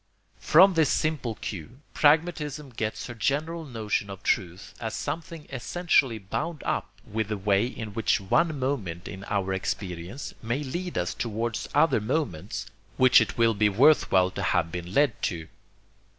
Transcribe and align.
From 0.39 0.73
this 0.73 0.89
simple 0.89 1.35
cue 1.35 1.77
pragmatism 1.93 2.71
gets 2.71 3.05
her 3.05 3.13
general 3.13 3.65
notion 3.65 4.09
of 4.09 4.23
truth 4.23 4.73
as 4.79 4.95
something 4.95 5.45
essentially 5.51 6.17
bound 6.17 6.63
up 6.65 6.89
with 7.05 7.27
the 7.27 7.37
way 7.37 7.67
in 7.67 7.93
which 7.93 8.19
one 8.19 8.57
moment 8.57 9.07
in 9.07 9.23
our 9.25 9.53
experience 9.53 10.33
may 10.41 10.63
lead 10.63 10.97
us 10.97 11.13
towards 11.13 11.69
other 11.75 12.01
moments 12.01 12.65
which 12.97 13.21
it 13.21 13.37
will 13.37 13.53
be 13.53 13.69
worth 13.69 14.11
while 14.11 14.31
to 14.31 14.41
have 14.41 14.71
been 14.71 14.91
led 14.91 15.21
to. 15.21 15.47